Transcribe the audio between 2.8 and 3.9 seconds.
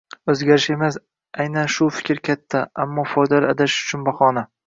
ammo foydali adashish